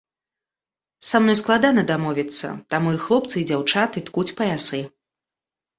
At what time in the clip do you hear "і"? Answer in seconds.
2.97-3.01, 3.45-3.47